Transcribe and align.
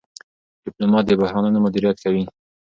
ډيپلومات 0.63 1.03
د 1.07 1.11
بحرانونو 1.21 1.63
مدیریت 1.65 1.97
کوي. 2.03 2.23